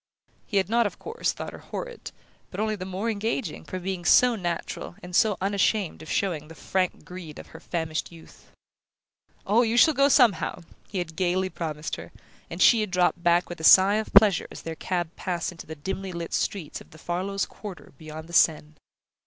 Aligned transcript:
He 0.47 0.57
had 0.57 0.67
not, 0.67 0.87
of 0.87 0.97
course, 0.97 1.31
thought 1.31 1.51
her 1.53 1.59
horrid, 1.59 2.09
but 2.49 2.59
only 2.59 2.75
the 2.75 2.85
more 2.87 3.07
engaging, 3.07 3.63
for 3.63 3.77
being 3.77 4.03
so 4.03 4.35
natural, 4.35 4.95
and 5.03 5.15
so 5.15 5.37
unashamed 5.39 6.01
of 6.01 6.09
showing 6.11 6.47
the 6.47 6.55
frank 6.55 7.05
greed 7.05 7.37
of 7.37 7.49
her 7.49 7.59
famished 7.59 8.11
youth. 8.11 8.49
"Oh, 9.45 9.61
you 9.61 9.77
shall 9.77 9.93
go 9.93 10.07
somehow!" 10.09 10.61
he 10.89 10.97
had 10.97 11.15
gaily 11.15 11.49
promised 11.51 11.97
her; 11.97 12.11
and 12.49 12.63
she 12.63 12.81
had 12.81 12.89
dropped 12.89 13.21
back 13.21 13.47
with 13.47 13.59
a 13.59 13.63
sigh 13.63 13.97
of 13.97 14.11
pleasure 14.11 14.47
as 14.49 14.63
their 14.63 14.73
cab 14.73 15.15
passed 15.15 15.51
into 15.51 15.67
the 15.67 15.75
dimly 15.75 16.11
lit 16.11 16.33
streets 16.33 16.81
of 16.81 16.89
the 16.89 16.97
Farlows' 16.97 17.45
quarter 17.45 17.93
beyond 17.99 18.27
the 18.27 18.33
Seine... 18.33 18.73